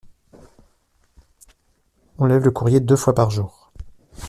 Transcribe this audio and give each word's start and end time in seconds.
On 2.17 2.25
lève 2.25 2.45
le 2.45 2.49
courrier 2.49 2.79
deux 2.79 2.95
fois 2.95 3.13
par 3.13 3.29
jour. 3.29 3.71